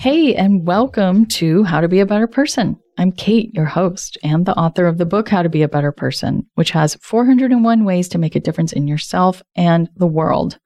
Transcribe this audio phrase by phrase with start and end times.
[0.00, 2.78] Hey, and welcome to How to Be a Better Person.
[2.98, 5.90] I'm Kate, your host, and the author of the book How to Be a Better
[5.90, 10.60] Person, which has 401 ways to make a difference in yourself and the world.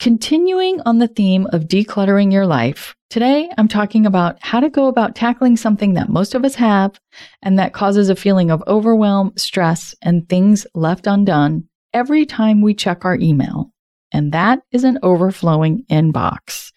[0.00, 4.88] Continuing on the theme of decluttering your life, today I'm talking about how to go
[4.88, 6.98] about tackling something that most of us have
[7.40, 12.74] and that causes a feeling of overwhelm, stress, and things left undone every time we
[12.74, 13.70] check our email.
[14.10, 16.72] And that is an overflowing inbox.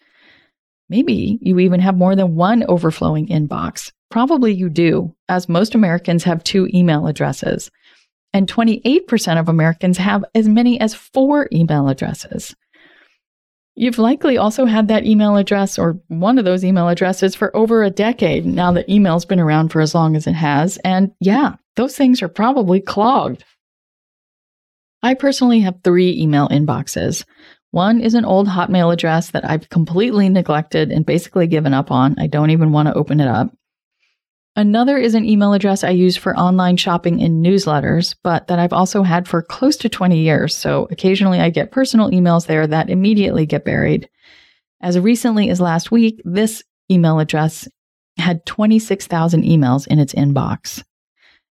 [0.88, 3.92] Maybe you even have more than one overflowing inbox.
[4.10, 7.70] Probably you do, as most Americans have two email addresses.
[8.32, 12.54] And 28% of Americans have as many as four email addresses.
[13.74, 17.82] You've likely also had that email address or one of those email addresses for over
[17.82, 20.78] a decade now that email's been around for as long as it has.
[20.78, 23.44] And yeah, those things are probably clogged.
[25.02, 27.24] I personally have three email inboxes.
[27.76, 32.18] One is an old Hotmail address that I've completely neglected and basically given up on.
[32.18, 33.54] I don't even want to open it up.
[34.56, 38.72] Another is an email address I use for online shopping and newsletters, but that I've
[38.72, 40.54] also had for close to 20 years.
[40.54, 44.08] So occasionally I get personal emails there that immediately get buried.
[44.80, 47.68] As recently as last week, this email address
[48.16, 50.82] had 26,000 emails in its inbox.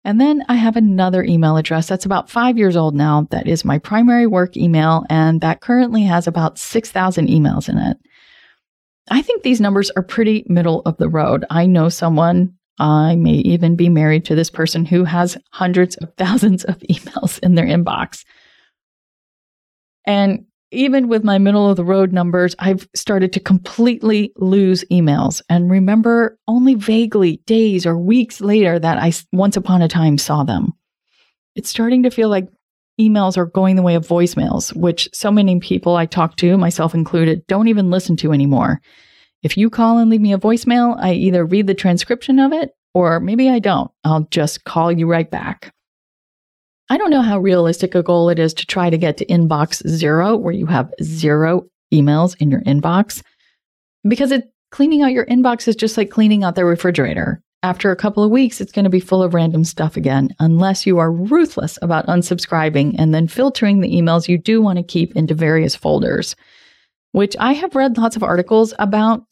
[0.05, 3.29] And then I have another email address that's about five years old now.
[3.31, 7.97] That is my primary work email, and that currently has about 6,000 emails in it.
[9.11, 11.45] I think these numbers are pretty middle of the road.
[11.51, 16.13] I know someone I may even be married to this person who has hundreds of
[16.17, 18.25] thousands of emails in their inbox.
[20.05, 25.43] And even with my middle of the road numbers, I've started to completely lose emails
[25.49, 30.45] and remember only vaguely days or weeks later that I once upon a time saw
[30.45, 30.73] them.
[31.55, 32.49] It's starting to feel like
[33.01, 36.95] emails are going the way of voicemails, which so many people I talk to, myself
[36.95, 38.81] included, don't even listen to anymore.
[39.43, 42.71] If you call and leave me a voicemail, I either read the transcription of it
[42.95, 43.91] or maybe I don't.
[44.05, 45.75] I'll just call you right back.
[46.93, 49.83] I don't know how realistic a goal it is to try to get to inbox
[49.89, 53.23] zero, where you have zero emails in your inbox,
[54.07, 57.41] because it, cleaning out your inbox is just like cleaning out the refrigerator.
[57.63, 60.85] After a couple of weeks, it's going to be full of random stuff again, unless
[60.85, 65.17] you are ruthless about unsubscribing and then filtering the emails you do want to keep
[65.17, 66.37] into various folders,
[67.13, 69.25] which I have read lots of articles about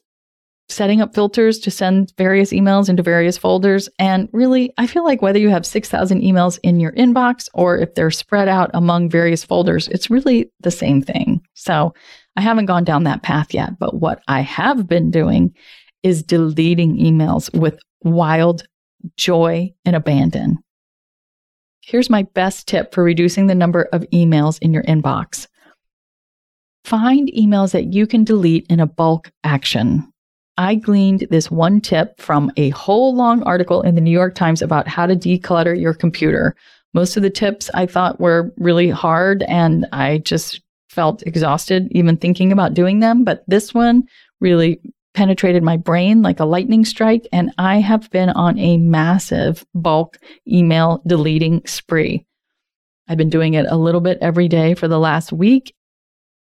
[0.70, 3.88] setting up filters to send various emails into various folders.
[3.98, 7.94] And really, I feel like whether you have 6,000 emails in your inbox or if
[7.94, 11.40] they're spread out among various folders, it's really the same thing.
[11.54, 11.94] So
[12.36, 13.78] I haven't gone down that path yet.
[13.78, 15.54] But what I have been doing
[16.02, 18.62] is deleting emails with wild
[19.16, 20.58] joy and abandon.
[21.82, 25.46] Here's my best tip for reducing the number of emails in your inbox.
[26.84, 30.10] Find emails that you can delete in a bulk action.
[30.56, 34.62] I gleaned this one tip from a whole long article in the New York Times
[34.62, 36.54] about how to declutter your computer.
[36.92, 42.16] Most of the tips I thought were really hard and I just felt exhausted even
[42.16, 43.24] thinking about doing them.
[43.24, 44.02] But this one
[44.40, 44.80] really
[45.14, 47.26] penetrated my brain like a lightning strike.
[47.32, 52.26] And I have been on a massive bulk email deleting spree.
[53.08, 55.74] I've been doing it a little bit every day for the last week.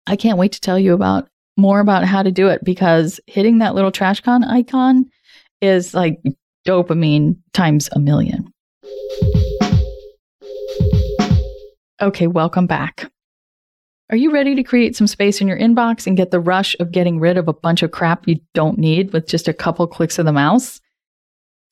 [0.07, 3.57] I can't wait to tell you about more about how to do it because hitting
[3.57, 5.05] that little trash can icon
[5.61, 6.19] is like
[6.65, 8.51] dopamine times a million.
[11.99, 13.11] Okay, welcome back.
[14.09, 16.91] Are you ready to create some space in your inbox and get the rush of
[16.91, 20.17] getting rid of a bunch of crap you don't need with just a couple clicks
[20.17, 20.79] of the mouse?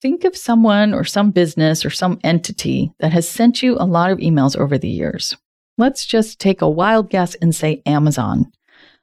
[0.01, 4.11] Think of someone or some business or some entity that has sent you a lot
[4.11, 5.37] of emails over the years.
[5.77, 8.51] Let's just take a wild guess and say Amazon.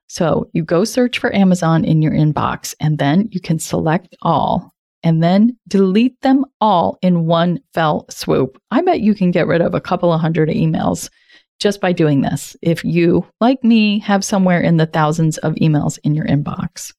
[0.09, 4.73] So you go search for Amazon in your inbox and then you can select all.
[5.03, 8.61] and then delete them all in one fell swoop.
[8.71, 11.11] I bet you can get rid of a couple of hundred emails
[11.59, 15.99] just by doing this if you, like me, have somewhere in the thousands of emails
[16.05, 16.93] in your inbox.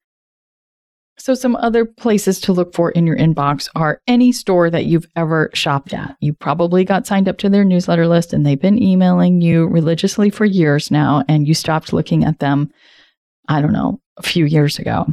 [1.17, 5.05] So, some other places to look for in your inbox are any store that you've
[5.15, 6.17] ever shopped at.
[6.21, 10.31] You probably got signed up to their newsletter list and they've been emailing you religiously
[10.31, 12.71] for years now, and you stopped looking at them,
[13.47, 15.05] I don't know, a few years ago.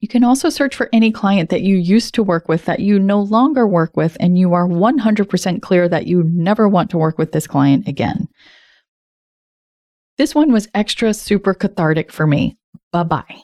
[0.00, 2.98] You can also search for any client that you used to work with that you
[2.98, 7.16] no longer work with, and you are 100% clear that you never want to work
[7.16, 8.28] with this client again.
[10.18, 12.58] This one was extra super cathartic for me.
[12.92, 13.40] Bye bye.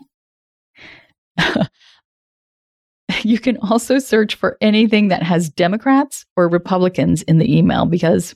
[3.22, 8.34] you can also search for anything that has Democrats or Republicans in the email because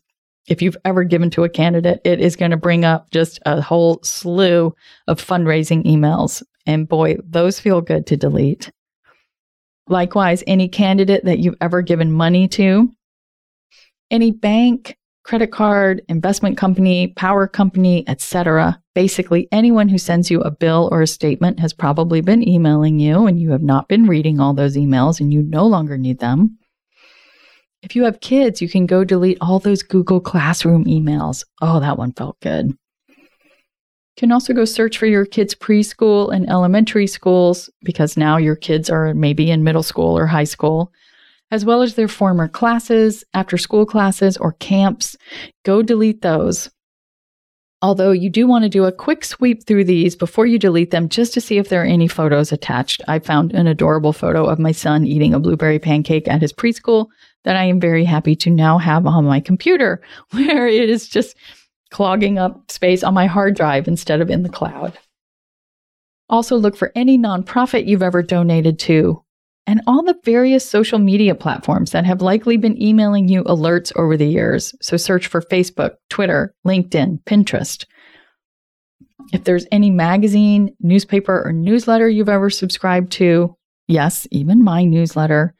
[0.48, 3.60] if you've ever given to a candidate, it is going to bring up just a
[3.60, 4.74] whole slew
[5.08, 6.42] of fundraising emails.
[6.66, 8.70] And boy, those feel good to delete.
[9.88, 12.90] Likewise, any candidate that you've ever given money to,
[14.10, 14.96] any bank,
[15.26, 18.80] credit card, investment company, power company, etc.
[18.94, 23.26] Basically, anyone who sends you a bill or a statement has probably been emailing you
[23.26, 26.56] and you have not been reading all those emails and you no longer need them.
[27.82, 31.44] If you have kids, you can go delete all those Google Classroom emails.
[31.60, 32.66] Oh, that one felt good.
[33.08, 33.16] You
[34.16, 38.88] can also go search for your kids' preschool and elementary schools because now your kids
[38.88, 40.92] are maybe in middle school or high school
[41.50, 45.16] as well as their former classes, after school classes, or camps.
[45.64, 46.70] Go delete those.
[47.82, 51.08] Although you do want to do a quick sweep through these before you delete them
[51.08, 53.02] just to see if there are any photos attached.
[53.06, 57.08] I found an adorable photo of my son eating a blueberry pancake at his preschool
[57.44, 60.00] that I am very happy to now have on my computer,
[60.30, 61.36] where it is just
[61.90, 64.98] clogging up space on my hard drive instead of in the cloud.
[66.28, 69.22] Also, look for any nonprofit you've ever donated to
[69.66, 74.16] and all the various social media platforms that have likely been emailing you alerts over
[74.16, 74.74] the years.
[74.80, 77.84] So search for Facebook, Twitter, LinkedIn, Pinterest.
[79.32, 83.56] If there's any magazine, newspaper, or newsletter you've ever subscribed to,
[83.88, 85.54] yes, even my newsletter,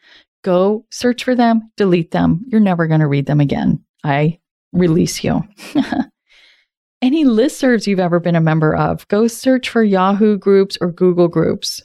[0.44, 2.44] go search for them, delete them.
[2.46, 3.84] You're never going to read them again.
[4.04, 4.38] I
[4.72, 5.42] release you.
[7.02, 11.28] any listservs you've ever been a member of, go search for Yahoo groups or Google
[11.28, 11.82] groups.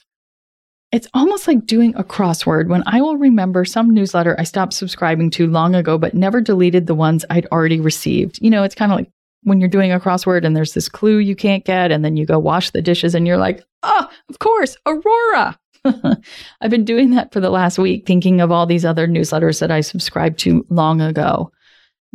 [0.92, 5.30] It's almost like doing a crossword when I will remember some newsletter I stopped subscribing
[5.32, 8.40] to long ago, but never deleted the ones I'd already received.
[8.42, 9.10] You know, it's kind of like
[9.44, 12.26] when you're doing a crossword and there's this clue you can't get, and then you
[12.26, 15.58] go wash the dishes and you're like, oh, of course, Aurora.
[15.86, 19.72] I've been doing that for the last week, thinking of all these other newsletters that
[19.72, 21.52] I subscribed to long ago.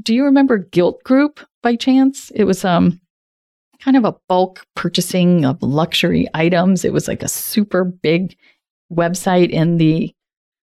[0.02, 2.30] Do you remember Gilt Groupe by chance?
[2.34, 3.00] It was um
[3.80, 6.84] kind of a bulk purchasing of luxury items.
[6.84, 8.36] It was like a super big
[8.92, 10.14] website in the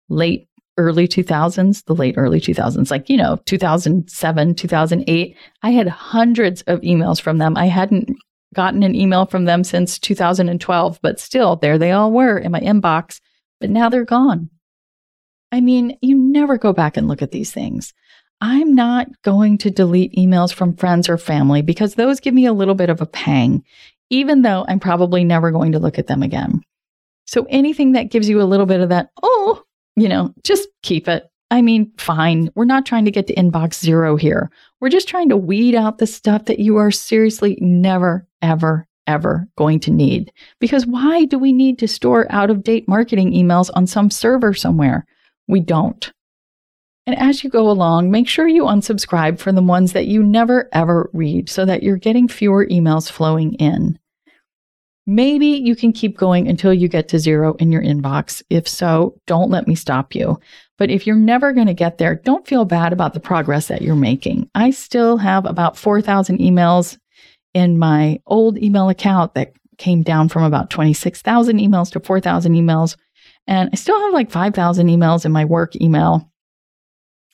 [0.09, 0.47] late
[0.77, 5.37] early 2000s, the late early 2000s, like, you know, 2007, 2008.
[5.63, 7.55] I had hundreds of emails from them.
[7.55, 8.09] I hadn't
[8.53, 12.59] gotten an email from them since 2012, but still, there they all were in my
[12.59, 13.19] inbox.
[13.59, 14.49] But now they're gone.
[15.51, 17.93] I mean, you never go back and look at these things.
[18.41, 22.53] I'm not going to delete emails from friends or family because those give me a
[22.53, 23.63] little bit of a pang,
[24.09, 26.61] even though I'm probably never going to look at them again.
[27.25, 29.63] So anything that gives you a little bit of that, oh,
[29.95, 31.29] you know, just keep it.
[31.51, 32.49] I mean, fine.
[32.55, 34.49] We're not trying to get to inbox zero here.
[34.81, 39.47] We're just trying to weed out the stuff that you are seriously never, ever, ever
[39.57, 40.31] going to need.
[40.59, 44.53] Because why do we need to store out of date marketing emails on some server
[44.53, 45.05] somewhere?
[45.47, 46.11] We don't.
[47.07, 50.67] And as you go along, make sure you unsubscribe from the ones that you never
[50.73, 53.99] ever read so that you're getting fewer emails flowing in.
[55.07, 58.41] Maybe you can keep going until you get to zero in your inbox.
[58.49, 60.39] If so, don't let me stop you.
[60.77, 63.83] But if you're never going to get there, don't feel bad about the progress that
[63.83, 64.49] you're making.
[64.55, 66.97] I still have about 4,000 emails
[67.53, 72.97] in my old email account that came down from about 26,000 emails to 4,000 emails.
[73.47, 76.31] And I still have like 5,000 emails in my work email.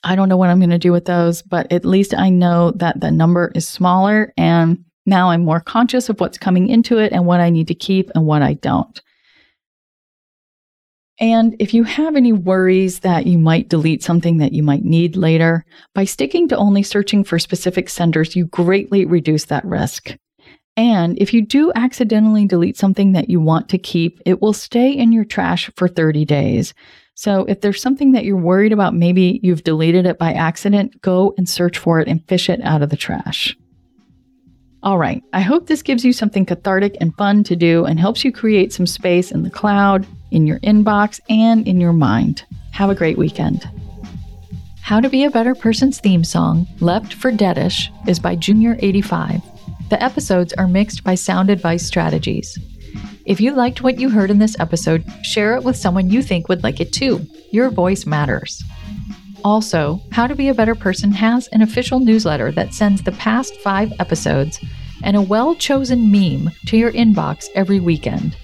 [0.04, 2.72] I don't know what I'm going to do with those, but at least I know
[2.72, 7.12] that the number is smaller and now I'm more conscious of what's coming into it
[7.12, 9.00] and what I need to keep and what I don't.
[11.18, 15.14] And if you have any worries that you might delete something that you might need
[15.16, 20.16] later, by sticking to only searching for specific senders, you greatly reduce that risk.
[20.76, 24.90] And if you do accidentally delete something that you want to keep, it will stay
[24.90, 26.72] in your trash for 30 days.
[27.14, 31.34] So if there's something that you're worried about, maybe you've deleted it by accident, go
[31.36, 33.56] and search for it and fish it out of the trash.
[34.84, 38.24] All right, I hope this gives you something cathartic and fun to do and helps
[38.24, 42.44] you create some space in the cloud in your inbox and in your mind.
[42.72, 43.64] Have a great weekend.
[44.80, 49.88] How to Be a Better Person's theme song, Left for Deadish, is by Junior85.
[49.88, 52.58] The episodes are mixed by Sound Advice Strategies.
[53.24, 56.48] If you liked what you heard in this episode, share it with someone you think
[56.48, 57.24] would like it too.
[57.52, 58.64] Your voice matters.
[59.44, 63.56] Also, How to Be a Better Person has an official newsletter that sends the past
[63.56, 64.60] five episodes
[65.02, 68.36] and a well chosen meme to your inbox every weekend.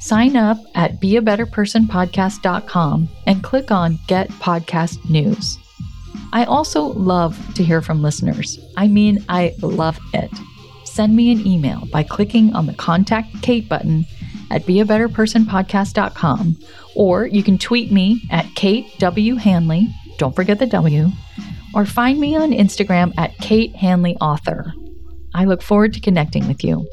[0.00, 5.58] Sign up at beabetterpersonpodcast.com and click on Get Podcast News.
[6.32, 8.58] I also love to hear from listeners.
[8.76, 10.30] I mean, I love it.
[10.84, 14.04] Send me an email by clicking on the Contact Kate button
[14.50, 16.56] at beabetterpersonpodcast.com
[16.94, 19.36] or you can tweet me at Kate W.
[19.36, 21.10] Hanley, don't forget the W,
[21.74, 24.72] or find me on Instagram at Kate Hanley Author.
[25.34, 26.86] I look forward to connecting with you.